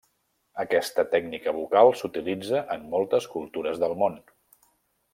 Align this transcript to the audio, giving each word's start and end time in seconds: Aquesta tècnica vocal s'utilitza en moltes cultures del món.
Aquesta 0.63 1.03
tècnica 1.11 1.53
vocal 1.59 1.91
s'utilitza 2.01 2.63
en 2.79 2.89
moltes 2.97 3.31
cultures 3.37 3.83
del 3.85 3.95
món. 4.05 4.21